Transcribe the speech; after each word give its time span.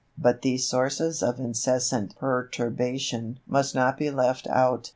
But 0.17 0.41
these 0.41 0.67
sources 0.67 1.21
of 1.21 1.39
incessant 1.39 2.15
perturbation 2.17 3.37
must 3.45 3.75
not 3.75 3.99
be 3.99 4.09
left 4.09 4.47
out. 4.47 4.89